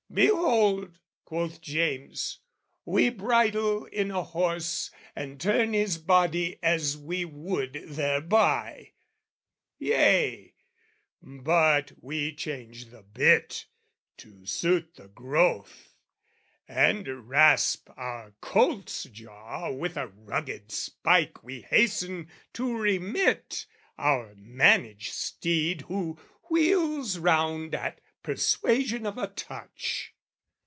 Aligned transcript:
"Behold," 0.13 0.99
quoth 1.23 1.61
James, 1.61 2.39
"we 2.83 3.09
bridle 3.09 3.85
in 3.85 4.11
a 4.11 4.21
horse 4.23 4.91
"And 5.15 5.39
turn 5.39 5.71
his 5.71 5.97
body 5.97 6.59
as 6.61 6.97
we 6.97 7.23
would 7.23 7.81
thereby!" 7.87 8.91
Yea, 9.79 10.53
but 11.21 11.93
we 12.01 12.35
change 12.35 12.87
the 12.89 13.03
bit 13.03 13.67
to 14.17 14.45
suit 14.45 14.95
the 14.95 15.07
growth, 15.07 15.95
And 16.67 17.29
rasp 17.29 17.89
our 17.95 18.31
colt's 18.41 19.03
jaw 19.05 19.71
with 19.71 19.95
a 19.95 20.07
rugged 20.07 20.73
spike 20.73 21.41
We 21.41 21.61
hasten 21.61 22.29
to 22.51 22.75
remit 22.77 23.65
our 23.97 24.35
managed 24.35 25.13
steed 25.13 25.83
Who 25.83 26.19
wheels 26.49 27.17
round 27.17 27.73
at 27.73 28.01
persuasion 28.23 29.07
of 29.07 29.17
a 29.17 29.25
touch. 29.25 30.13